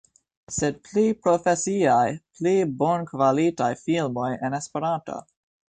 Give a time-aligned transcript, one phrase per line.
[0.53, 2.07] Sed pli profesiaj,
[2.39, 5.23] pli bonkvalitaj filmoj en Esperanto